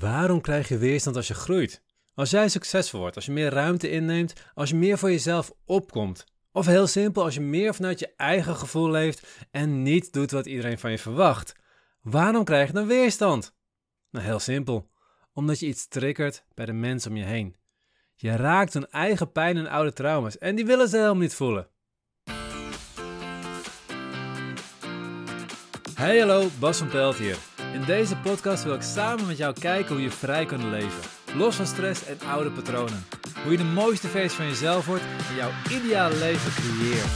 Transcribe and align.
Waarom 0.00 0.40
krijg 0.40 0.68
je 0.68 0.78
weerstand 0.78 1.16
als 1.16 1.28
je 1.28 1.34
groeit? 1.34 1.82
Als 2.14 2.30
jij 2.30 2.48
succesvol 2.48 3.00
wordt, 3.00 3.16
als 3.16 3.26
je 3.26 3.32
meer 3.32 3.50
ruimte 3.50 3.90
inneemt, 3.90 4.32
als 4.54 4.70
je 4.70 4.76
meer 4.76 4.98
voor 4.98 5.10
jezelf 5.10 5.52
opkomt. 5.64 6.24
Of 6.52 6.66
heel 6.66 6.86
simpel, 6.86 7.22
als 7.22 7.34
je 7.34 7.40
meer 7.40 7.74
vanuit 7.74 7.98
je 7.98 8.12
eigen 8.16 8.56
gevoel 8.56 8.90
leeft 8.90 9.46
en 9.50 9.82
niet 9.82 10.12
doet 10.12 10.30
wat 10.30 10.46
iedereen 10.46 10.78
van 10.78 10.90
je 10.90 10.98
verwacht. 10.98 11.54
Waarom 12.02 12.44
krijg 12.44 12.66
je 12.66 12.72
dan 12.72 12.86
weerstand? 12.86 13.54
Nou, 14.10 14.24
heel 14.24 14.38
simpel. 14.38 14.90
Omdat 15.32 15.60
je 15.60 15.66
iets 15.66 15.88
triggert 15.88 16.44
bij 16.54 16.66
de 16.66 16.72
mensen 16.72 17.10
om 17.10 17.16
je 17.16 17.24
heen. 17.24 17.56
Je 18.14 18.36
raakt 18.36 18.72
hun 18.72 18.90
eigen 18.90 19.32
pijn 19.32 19.56
en 19.56 19.68
oude 19.68 19.92
trauma's 19.92 20.38
en 20.38 20.54
die 20.56 20.66
willen 20.66 20.88
ze 20.88 20.96
helemaal 20.96 21.16
niet 21.16 21.34
voelen. 21.34 21.68
Hey 26.00 26.18
hallo, 26.18 26.48
Bas 26.58 26.78
van 26.78 26.88
Pelt 26.88 27.16
hier. 27.16 27.36
In 27.72 27.84
deze 27.84 28.16
podcast 28.16 28.64
wil 28.64 28.74
ik 28.74 28.82
samen 28.82 29.26
met 29.26 29.36
jou 29.36 29.54
kijken 29.60 29.94
hoe 29.94 30.02
je 30.02 30.10
vrij 30.10 30.46
kunt 30.46 30.62
leven. 30.62 31.02
Los 31.36 31.56
van 31.56 31.66
stress 31.66 32.06
en 32.06 32.16
oude 32.28 32.50
patronen. 32.50 33.04
Hoe 33.42 33.52
je 33.52 33.58
de 33.58 33.64
mooiste 33.64 34.06
versie 34.06 34.36
van 34.36 34.46
jezelf 34.46 34.86
wordt 34.86 35.02
en 35.02 35.34
jouw 35.34 35.50
ideale 35.70 36.16
leven 36.16 36.52
creëert. 36.52 37.10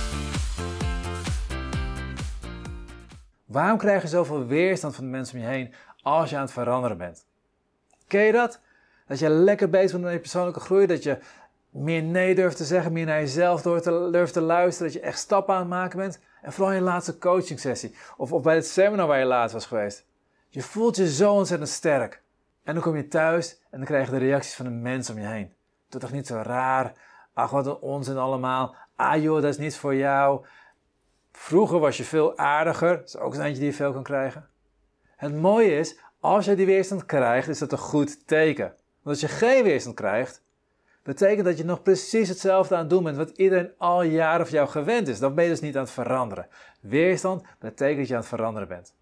Waarom 3.44 3.78
krijg 3.78 4.02
je 4.02 4.08
zoveel 4.08 4.46
weerstand 4.46 4.94
van 4.94 5.04
de 5.04 5.10
mensen 5.10 5.38
om 5.38 5.44
je 5.44 5.48
heen 5.48 5.74
als 6.02 6.30
je 6.30 6.36
aan 6.36 6.42
het 6.42 6.52
veranderen 6.52 6.98
bent? 6.98 7.26
Ken 8.06 8.22
je 8.22 8.32
dat? 8.32 8.60
Dat 9.06 9.18
je 9.18 9.28
lekker 9.28 9.70
bezig 9.70 9.90
bent 9.90 10.02
met 10.02 10.12
je 10.12 10.18
persoonlijke 10.18 10.60
groei, 10.60 10.86
dat 10.86 11.02
je 11.02 11.18
meer 11.82 12.02
nee 12.02 12.34
durft 12.34 12.56
te 12.56 12.64
zeggen, 12.64 12.92
meer 12.92 13.06
naar 13.06 13.20
jezelf 13.20 13.62
durft 13.62 14.32
te 14.32 14.40
luisteren, 14.40 14.92
dat 14.92 15.02
je 15.02 15.06
echt 15.06 15.18
stappen 15.18 15.54
aan 15.54 15.60
het 15.60 15.68
maken 15.68 15.98
bent. 15.98 16.20
En 16.42 16.52
vooral 16.52 16.72
in 16.72 16.78
je 16.78 16.84
laatste 16.84 17.18
coaching 17.18 17.60
sessie 17.60 17.94
of, 18.16 18.32
of 18.32 18.42
bij 18.42 18.54
het 18.54 18.66
seminar 18.66 19.06
waar 19.06 19.18
je 19.18 19.24
laatst 19.24 19.54
was 19.54 19.66
geweest. 19.66 20.04
Je 20.48 20.62
voelt 20.62 20.96
je 20.96 21.12
zo 21.12 21.32
ontzettend 21.32 21.70
sterk. 21.70 22.22
En 22.62 22.74
dan 22.74 22.82
kom 22.82 22.96
je 22.96 23.08
thuis 23.08 23.60
en 23.70 23.78
dan 23.78 23.86
krijg 23.86 24.06
je 24.06 24.12
de 24.12 24.18
reacties 24.18 24.54
van 24.54 24.64
de 24.64 24.70
mensen 24.70 25.14
om 25.14 25.20
je 25.20 25.26
heen. 25.26 25.52
Doe 25.88 26.00
toch 26.00 26.12
niet 26.12 26.26
zo 26.26 26.40
raar. 26.42 26.92
Ach, 27.32 27.50
wat 27.50 27.66
een 27.66 27.76
onzin 27.76 28.16
allemaal. 28.16 28.74
Ah 28.96 29.22
joh, 29.22 29.42
dat 29.42 29.50
is 29.50 29.58
niet 29.58 29.76
voor 29.76 29.94
jou. 29.94 30.44
Vroeger 31.32 31.78
was 31.78 31.96
je 31.96 32.04
veel 32.04 32.38
aardiger. 32.38 32.96
Dat 32.96 33.06
is 33.06 33.16
ook 33.16 33.34
een 33.34 33.40
eindje 33.40 33.60
die 33.60 33.70
je 33.70 33.76
veel 33.76 33.92
kan 33.92 34.02
krijgen. 34.02 34.48
Het 35.16 35.34
mooie 35.34 35.78
is, 35.78 35.98
als 36.20 36.44
je 36.44 36.54
die 36.54 36.66
weerstand 36.66 37.06
krijgt, 37.06 37.48
is 37.48 37.58
dat 37.58 37.72
een 37.72 37.78
goed 37.78 38.26
teken. 38.26 38.74
Want 39.02 39.16
als 39.16 39.20
je 39.20 39.36
geen 39.36 39.62
weerstand 39.62 39.96
krijgt, 39.96 40.42
betekent 41.04 41.44
dat 41.44 41.58
je 41.58 41.64
nog 41.64 41.82
precies 41.82 42.28
hetzelfde 42.28 42.74
aan 42.74 42.80
het 42.80 42.90
doen 42.90 43.04
bent 43.04 43.16
wat 43.16 43.30
iedereen 43.30 43.72
al 43.78 44.02
jaren 44.02 44.46
van 44.46 44.54
jou 44.54 44.68
gewend 44.68 45.08
is. 45.08 45.18
Dan 45.18 45.34
ben 45.34 45.44
je 45.44 45.50
dus 45.50 45.60
niet 45.60 45.76
aan 45.76 45.82
het 45.82 45.92
veranderen. 45.92 46.46
Weerstand 46.80 47.42
betekent 47.58 47.98
dat 47.98 48.08
je 48.08 48.14
aan 48.14 48.20
het 48.20 48.28
veranderen 48.28 48.68
bent. 48.68 48.94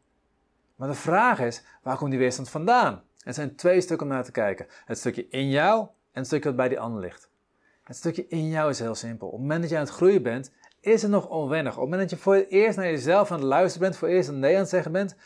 Maar 0.76 0.88
de 0.88 0.94
vraag 0.94 1.40
is, 1.40 1.62
waar 1.82 1.96
komt 1.96 2.10
die 2.10 2.18
weerstand 2.18 2.50
vandaan? 2.50 3.02
Er 3.24 3.34
zijn 3.34 3.56
twee 3.56 3.80
stukken 3.80 4.06
om 4.06 4.12
naar 4.12 4.24
te 4.24 4.30
kijken. 4.30 4.66
Het 4.84 4.98
stukje 4.98 5.28
in 5.28 5.50
jou 5.50 5.80
en 5.80 5.88
het 6.12 6.26
stukje 6.26 6.48
wat 6.48 6.56
bij 6.56 6.68
die 6.68 6.80
ander 6.80 7.00
ligt. 7.00 7.30
Het 7.84 7.96
stukje 7.96 8.26
in 8.28 8.48
jou 8.48 8.70
is 8.70 8.78
heel 8.78 8.94
simpel. 8.94 9.26
Op 9.26 9.32
het 9.32 9.40
moment 9.40 9.60
dat 9.60 9.70
je 9.70 9.76
aan 9.76 9.84
het 9.84 9.92
groeien 9.92 10.22
bent, 10.22 10.52
is 10.80 11.02
het 11.02 11.10
nog 11.10 11.28
onwennig. 11.28 11.72
Op 11.72 11.80
het 11.80 11.90
moment 11.90 12.10
dat 12.10 12.18
je 12.18 12.24
voor 12.24 12.34
het 12.34 12.48
eerst 12.48 12.76
naar 12.76 12.90
jezelf 12.90 13.30
aan 13.30 13.38
het 13.38 13.46
luisteren 13.46 13.80
bent, 13.80 13.96
voor 13.96 14.08
het 14.08 14.16
eerst 14.16 14.28
een 14.28 14.38
nee 14.38 14.54
aan 14.54 14.60
het 14.60 14.68
zeggen 14.68 14.92
bent, 14.92 15.16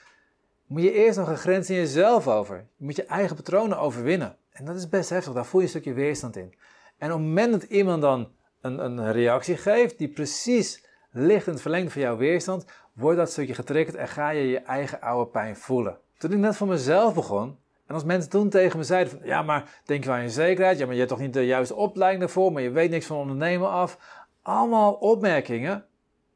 moet 0.66 0.83
je 0.83 0.92
eerst 0.92 1.18
nog 1.18 1.28
een 1.28 1.36
grens 1.36 1.70
in 1.70 1.77
jezelf 1.77 2.28
over. 2.28 2.56
Je 2.77 2.84
moet 2.84 2.96
je 2.96 3.05
eigen 3.05 3.36
patronen 3.36 3.78
overwinnen. 3.78 4.36
En 4.56 4.64
dat 4.64 4.76
is 4.76 4.88
best 4.88 5.10
heftig, 5.10 5.32
daar 5.32 5.46
voel 5.46 5.60
je 5.60 5.66
een 5.66 5.72
stukje 5.72 5.92
weerstand 5.92 6.36
in. 6.36 6.54
En 6.98 7.12
op 7.12 7.18
het 7.18 7.26
moment 7.26 7.52
dat 7.52 7.62
iemand 7.62 8.02
dan 8.02 8.32
een, 8.60 8.84
een 8.84 9.12
reactie 9.12 9.56
geeft 9.56 9.98
die 9.98 10.08
precies 10.08 10.86
ligt 11.10 11.46
in 11.46 11.52
het 11.52 11.62
verlengde 11.62 11.90
van 11.90 12.02
jouw 12.02 12.16
weerstand, 12.16 12.64
wordt 12.92 13.18
dat 13.18 13.30
stukje 13.30 13.54
getriggerd 13.54 13.96
en 13.96 14.08
ga 14.08 14.30
je 14.30 14.48
je 14.48 14.58
eigen 14.58 15.00
oude 15.00 15.30
pijn 15.30 15.56
voelen. 15.56 15.98
Toen 16.18 16.32
ik 16.32 16.38
net 16.38 16.56
voor 16.56 16.66
mezelf 16.66 17.14
begon, 17.14 17.58
en 17.86 17.94
als 17.94 18.04
mensen 18.04 18.30
toen 18.30 18.48
tegen 18.48 18.78
me 18.78 18.84
zeiden 18.84 19.12
van, 19.12 19.20
ja 19.24 19.42
maar 19.42 19.80
denk 19.84 20.04
je 20.04 20.10
aan 20.10 20.22
je 20.22 20.30
zekerheid, 20.30 20.78
ja 20.78 20.84
maar 20.84 20.94
je 20.94 21.00
hebt 21.00 21.12
toch 21.12 21.20
niet 21.20 21.32
de 21.32 21.46
juiste 21.46 21.74
opleiding 21.74 22.22
daarvoor, 22.22 22.52
maar 22.52 22.62
je 22.62 22.70
weet 22.70 22.90
niks 22.90 23.06
van 23.06 23.16
ondernemen 23.16 23.70
af. 23.70 23.98
Allemaal 24.42 24.92
opmerkingen 24.92 25.84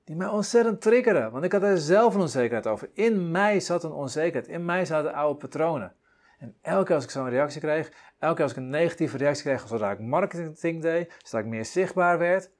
die 0.04 0.16
mij 0.16 0.28
ontzettend 0.28 0.80
triggeren, 0.80 1.30
want 1.30 1.44
ik 1.44 1.52
had 1.52 1.62
er 1.62 1.78
zelf 1.78 2.14
een 2.14 2.20
onzekerheid 2.20 2.66
over. 2.66 2.90
In 2.94 3.30
mij 3.30 3.60
zat 3.60 3.84
een 3.84 3.92
onzekerheid, 3.92 4.48
in 4.48 4.64
mij 4.64 4.84
zaten 4.84 5.14
oude 5.14 5.38
patronen. 5.38 5.92
En 6.40 6.56
elke 6.60 6.84
keer 6.84 6.94
als 6.94 7.04
ik 7.04 7.10
zo'n 7.10 7.28
reactie 7.28 7.60
kreeg, 7.60 7.92
elke 8.18 8.34
keer 8.34 8.42
als 8.42 8.52
ik 8.52 8.58
een 8.58 8.70
negatieve 8.70 9.16
reactie 9.16 9.44
kreeg, 9.44 9.68
zodra 9.68 9.90
ik 9.90 9.98
marketing 9.98 10.82
deed, 10.82 11.12
zodra 11.18 11.38
ik 11.38 11.46
meer 11.46 11.64
zichtbaar 11.64 12.18
werd, 12.18 12.50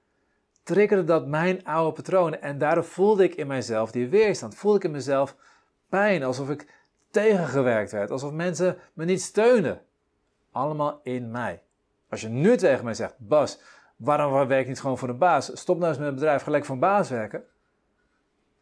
triggerde 0.63 1.05
dat 1.05 1.27
mijn 1.27 1.65
oude 1.65 1.93
patronen. 1.93 2.43
En 2.43 2.59
daardoor 2.59 2.85
voelde 2.85 3.25
ik 3.25 3.35
in 3.35 3.47
mijzelf 3.47 3.91
die 3.91 4.09
weerstand. 4.09 4.55
Voelde 4.55 4.77
ik 4.77 4.85
in 4.85 4.91
mezelf 4.91 5.37
pijn, 5.89 6.23
alsof 6.23 6.51
ik 6.51 6.75
tegengewerkt 7.11 7.93
werd, 7.93 8.11
alsof 8.11 8.33
mensen 8.33 8.79
me 8.93 9.05
niet 9.05 9.23
steunden. 9.23 9.83
Allemaal 10.53 11.01
in 11.03 11.31
mij. 11.31 11.63
Als 12.09 12.21
je 12.21 12.29
nu 12.29 12.57
tegen 12.57 12.85
mij 12.85 12.95
zegt, 12.95 13.15
Bas, 13.19 13.61
waarom 13.97 14.49
werk 14.49 14.63
je 14.63 14.69
niet 14.69 14.81
gewoon 14.81 14.99
voor 14.99 15.09
de 15.09 15.15
baas? 15.15 15.59
Stop 15.59 15.77
nou 15.77 15.89
eens 15.89 15.99
met 15.99 16.07
het 16.07 16.17
bedrijf, 16.17 16.43
gelijk 16.43 16.69
een 16.69 16.79
baas 16.79 17.11
werken. 17.11 17.45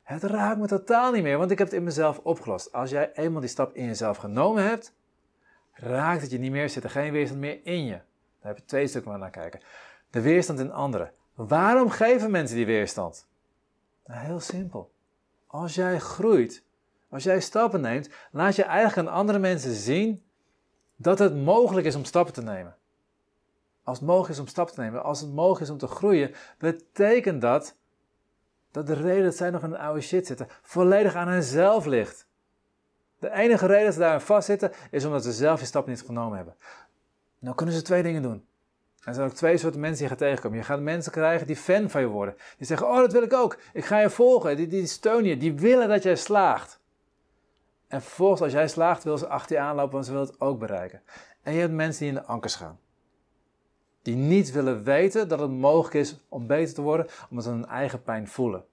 Het 0.03 0.23
raakt 0.23 0.59
me 0.59 0.67
totaal 0.67 1.13
niet 1.13 1.23
meer, 1.23 1.39
want 1.39 1.51
ik 1.51 1.59
heb 1.59 1.67
het 1.67 1.77
in 1.77 1.85
mezelf 1.85 2.19
opgelost. 2.19 2.73
Als 2.73 2.91
jij 2.91 3.13
eenmaal 3.13 3.41
die 3.41 3.51
stap 3.51 3.75
in 3.75 3.85
jezelf 3.85 4.17
genomen 4.17 4.63
hebt, 4.63 4.97
raakt 5.81 6.23
het 6.23 6.31
je 6.31 6.39
niet 6.39 6.51
meer, 6.51 6.69
zit 6.69 6.85
er 6.85 6.91
geen 6.91 7.13
weerstand 7.13 7.41
meer 7.41 7.61
in 7.63 7.85
je. 7.85 7.93
Daar 8.41 8.53
heb 8.53 8.57
je 8.57 8.65
twee 8.65 8.87
stukken 8.87 9.19
naar 9.19 9.31
kijken. 9.31 9.61
De 10.11 10.21
weerstand 10.21 10.59
in 10.59 10.73
anderen. 10.73 11.13
Waarom 11.35 11.91
geven 11.91 12.31
mensen 12.31 12.57
die 12.57 12.67
weerstand? 12.67 13.29
Nou, 14.07 14.27
heel 14.27 14.41
simpel. 14.41 14.93
Als 15.47 15.75
jij 15.75 15.99
groeit, 15.99 16.65
als 17.09 17.23
jij 17.23 17.41
stappen 17.41 17.81
neemt, 17.81 18.11
laat 18.31 18.57
je 18.57 18.63
eigenlijk 18.63 19.09
aan 19.09 19.15
andere 19.15 19.39
mensen 19.39 19.75
zien 19.75 20.25
dat 20.97 21.19
het 21.19 21.37
mogelijk 21.37 21.87
is 21.87 21.95
om 21.95 22.05
stappen 22.05 22.35
te 22.35 22.43
nemen. 22.43 22.77
Als 23.83 23.99
het 23.99 24.07
mogelijk 24.07 24.33
is 24.33 24.39
om 24.39 24.47
stappen 24.47 24.75
te 24.75 24.81
nemen, 24.81 25.03
als 25.03 25.21
het 25.21 25.33
mogelijk 25.33 25.61
is 25.61 25.71
om 25.71 25.79
te 25.79 25.87
groeien, 25.87 26.35
betekent 26.59 27.41
dat 27.41 27.77
dat 28.71 28.87
de 28.87 28.95
reden 28.95 29.25
dat 29.25 29.37
zij 29.37 29.51
nog 29.51 29.63
in 29.63 29.73
een 29.73 29.79
oude 29.79 30.01
shit 30.01 30.27
zitten 30.27 30.49
volledig 30.63 31.15
aan 31.15 31.29
henzelf 31.29 31.87
ligt. 31.87 32.28
De 33.19 33.31
enige 33.33 33.67
reden 33.67 33.85
dat 33.85 33.95
ze 33.95 34.01
daarin 34.01 34.21
vastzitten 34.21 34.73
is 34.91 35.05
omdat 35.05 35.25
ze 35.25 35.33
zelf 35.33 35.59
die 35.59 35.67
stap 35.67 35.87
niet 35.87 36.03
genomen 36.03 36.37
hebben. 36.37 36.55
Nou 37.39 37.55
kunnen 37.55 37.75
ze 37.75 37.83
twee 37.83 38.03
dingen 38.03 38.23
doen. 38.23 38.47
Er 39.05 39.15
zijn 39.15 39.29
ook 39.29 39.35
twee 39.35 39.57
soorten 39.57 39.81
mensen 39.81 39.99
die 39.99 40.09
je 40.09 40.19
gaat 40.19 40.29
tegenkomen. 40.29 40.59
Je 40.59 40.65
gaat 40.65 40.81
mensen 40.81 41.13
krijgen 41.13 41.47
die 41.47 41.57
fan 41.57 41.91
van 41.91 42.01
je 42.01 42.07
worden. 42.07 42.37
Die 42.57 42.67
zeggen, 42.67 42.89
oh 42.89 42.97
dat 42.97 43.13
wil 43.13 43.23
ik 43.23 43.33
ook. 43.33 43.59
Ik 43.73 43.85
ga 43.85 43.99
je 43.99 44.11
volgen. 44.11 44.57
Die, 44.57 44.67
die 44.67 44.87
steunen 44.87 45.29
je. 45.29 45.37
Die 45.37 45.55
willen 45.55 45.89
dat 45.89 46.03
jij 46.03 46.17
slaagt. 46.17 46.81
En 47.89 48.03
vervolgens 48.03 48.41
als 48.41 48.53
jij 48.53 48.69
slaagt, 48.69 49.05
wil 49.05 49.19
ze 49.19 49.29
achter 49.29 49.57
je 49.57 49.63
aanlopen, 49.63 49.93
want 49.93 50.05
ze 50.05 50.13
willen 50.13 50.27
het 50.27 50.41
ook 50.41 50.59
bereiken. 50.59 51.03
En 51.43 51.53
je 51.53 51.61
hebt 51.61 51.73
mensen 51.73 52.01
die 52.01 52.09
in 52.09 52.21
de 52.21 52.25
ankers 52.25 52.55
gaan. 52.55 52.79
Die 54.03 54.17
niet 54.17 54.53
willen 54.53 54.85
weten 54.85 55.29
dat 55.29 55.41
het 55.41 55.51
mogelijk 55.51 55.95
is 55.95 56.17
om 56.29 56.47
beter 56.47 56.75
te 56.75 56.83
worden, 56.83 57.07
omdat 57.31 57.45
ze 57.45 57.51
hun 57.51 57.67
eigen 57.67 58.03
pijn 58.03 58.29
voelen. 58.29 58.65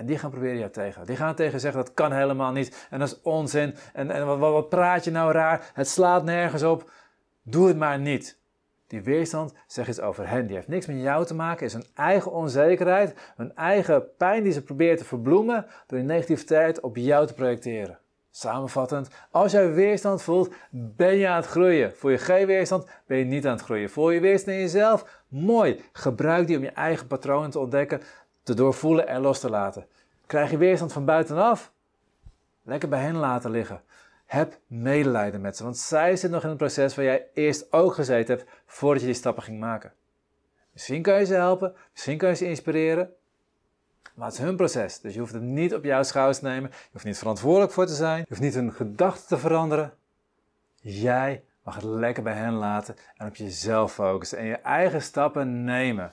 En 0.00 0.06
die 0.06 0.18
gaan 0.18 0.30
proberen 0.30 0.58
jou 0.58 0.70
tegen. 0.70 1.06
Die 1.06 1.16
gaan 1.16 1.34
tegen 1.34 1.60
zeggen 1.60 1.84
dat 1.84 1.94
kan 1.94 2.12
helemaal 2.12 2.52
niet. 2.52 2.86
En 2.90 2.98
dat 2.98 3.08
is 3.08 3.20
onzin. 3.22 3.74
En, 3.92 4.10
en 4.10 4.26
wat, 4.26 4.38
wat 4.38 4.68
praat 4.68 5.04
je 5.04 5.10
nou 5.10 5.32
raar? 5.32 5.70
Het 5.74 5.88
slaat 5.88 6.24
nergens 6.24 6.62
op. 6.62 6.90
Doe 7.42 7.68
het 7.68 7.76
maar 7.76 7.98
niet. 7.98 8.38
Die 8.86 9.02
weerstand 9.02 9.54
zegt 9.66 9.88
iets 9.88 10.00
over 10.00 10.28
hen. 10.28 10.46
Die 10.46 10.56
heeft 10.56 10.68
niks 10.68 10.86
met 10.86 11.00
jou 11.00 11.26
te 11.26 11.34
maken. 11.34 11.66
Is 11.66 11.72
hun 11.72 11.86
eigen 11.94 12.32
onzekerheid. 12.32 13.32
Hun 13.36 13.54
eigen 13.54 14.16
pijn 14.16 14.42
die 14.42 14.52
ze 14.52 14.62
proberen 14.62 14.96
te 14.96 15.04
verbloemen. 15.04 15.66
Door 15.86 15.98
die 15.98 16.06
negativiteit 16.06 16.80
op 16.80 16.96
jou 16.96 17.26
te 17.26 17.34
projecteren. 17.34 17.98
Samenvattend, 18.32 19.08
als 19.30 19.52
jij 19.52 19.72
weerstand 19.72 20.22
voelt, 20.22 20.54
ben 20.70 21.16
je 21.16 21.28
aan 21.28 21.36
het 21.36 21.46
groeien. 21.46 21.96
Voel 21.96 22.10
je 22.10 22.18
geen 22.18 22.46
weerstand, 22.46 22.86
ben 23.06 23.18
je 23.18 23.24
niet 23.24 23.46
aan 23.46 23.52
het 23.52 23.62
groeien. 23.62 23.90
Voel 23.90 24.10
je 24.10 24.20
weerstand 24.20 24.56
in 24.56 24.62
jezelf? 24.62 25.24
Mooi. 25.28 25.80
Gebruik 25.92 26.46
die 26.46 26.56
om 26.56 26.62
je 26.62 26.70
eigen 26.70 27.06
patronen 27.06 27.50
te 27.50 27.58
ontdekken, 27.58 28.00
te 28.42 28.54
doorvoelen 28.54 29.06
en 29.06 29.20
los 29.20 29.40
te 29.40 29.50
laten. 29.50 29.86
Krijg 30.26 30.50
je 30.50 30.56
weerstand 30.56 30.92
van 30.92 31.04
buitenaf? 31.04 31.72
Lekker 32.62 32.88
bij 32.88 33.00
hen 33.00 33.16
laten 33.16 33.50
liggen. 33.50 33.82
Heb 34.26 34.58
medelijden 34.66 35.40
met 35.40 35.56
ze, 35.56 35.62
want 35.62 35.78
zij 35.78 36.10
zitten 36.10 36.30
nog 36.30 36.42
in 36.42 36.48
het 36.48 36.58
proces 36.58 36.94
waar 36.94 37.04
jij 37.04 37.26
eerst 37.34 37.72
ook 37.72 37.94
gezeten 37.94 38.36
hebt 38.36 38.50
voordat 38.66 39.00
je 39.00 39.06
die 39.06 39.16
stappen 39.16 39.42
ging 39.42 39.60
maken. 39.60 39.92
Misschien 40.72 41.02
kan 41.02 41.18
je 41.18 41.24
ze 41.24 41.34
helpen, 41.34 41.74
misschien 41.92 42.18
kan 42.18 42.28
je 42.28 42.34
ze 42.34 42.46
inspireren, 42.46 43.10
maar 44.14 44.28
het 44.28 44.38
is 44.38 44.44
hun 44.44 44.56
proces, 44.56 45.00
dus 45.00 45.14
je 45.14 45.20
hoeft 45.20 45.32
het 45.32 45.42
niet 45.42 45.74
op 45.74 45.84
jouw 45.84 46.02
schouders 46.02 46.38
te 46.38 46.44
nemen. 46.44 46.70
Je 46.70 46.88
hoeft 46.92 47.04
niet 47.04 47.18
verantwoordelijk 47.18 47.72
voor 47.72 47.86
te 47.86 47.94
zijn. 47.94 48.18
Je 48.18 48.26
hoeft 48.28 48.40
niet 48.40 48.54
hun 48.54 48.72
gedachten 48.72 49.26
te 49.28 49.38
veranderen. 49.38 49.92
Jij 50.80 51.44
mag 51.62 51.74
het 51.74 51.84
lekker 51.84 52.22
bij 52.22 52.34
hen 52.34 52.52
laten 52.52 52.96
en 53.16 53.26
op 53.26 53.36
jezelf 53.36 53.92
focussen 53.92 54.38
en 54.38 54.44
je 54.44 54.56
eigen 54.56 55.02
stappen 55.02 55.64
nemen. 55.64 56.12